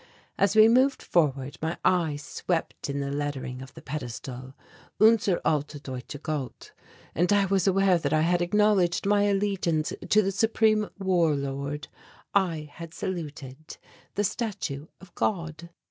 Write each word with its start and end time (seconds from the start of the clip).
As 0.35 0.55
we 0.55 0.67
moved 0.67 1.03
forward 1.03 1.59
my 1.61 1.77
eye 1.85 2.15
swept 2.15 2.89
in 2.89 3.01
the 3.01 3.11
lettering 3.11 3.61
on 3.61 3.67
the 3.75 3.83
pedestal, 3.83 4.55
"Unser 4.99 5.39
Alte 5.45 5.77
Deutche 5.77 6.17
Gott," 6.23 6.71
and 7.13 7.31
I 7.31 7.45
was 7.45 7.67
aware 7.67 7.99
that 7.99 8.11
I 8.11 8.21
had 8.23 8.41
acknowledged 8.41 9.05
my 9.05 9.25
allegience 9.25 9.93
to 10.09 10.23
the 10.23 10.31
supreme 10.31 10.89
war 10.97 11.35
lord 11.35 11.87
I 12.33 12.67
had 12.73 12.95
saluted 12.95 13.77
the 14.15 14.23
Statue 14.23 14.87
of 14.99 15.13
God. 15.13 15.69